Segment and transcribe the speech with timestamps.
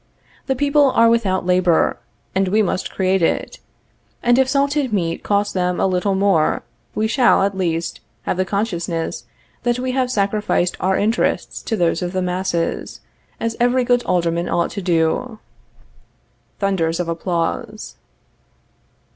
[0.47, 1.99] The people are without labor,
[2.33, 3.59] and we must create it,
[4.23, 6.63] and if salted meat costs them a little more,
[6.95, 9.25] we shall, at least, have the consciousness
[9.61, 13.01] that we have sacrificed our interests to those of the masses,
[13.39, 15.37] as every good Alderman ought to do.
[16.57, 17.97] [Thunders of applause.